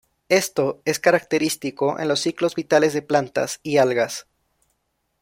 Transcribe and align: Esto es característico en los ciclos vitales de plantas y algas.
Esto 0.29 0.81
es 0.83 0.97
característico 0.97 1.99
en 1.99 2.07
los 2.07 2.21
ciclos 2.21 2.55
vitales 2.55 2.93
de 2.93 3.03
plantas 3.03 3.59
y 3.61 3.77
algas. 3.77 4.25